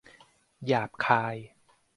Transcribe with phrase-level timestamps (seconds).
[0.67, 1.35] หยาบคาย